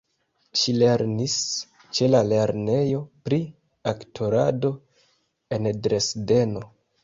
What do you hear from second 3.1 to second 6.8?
pri aktorado en Dresdeno.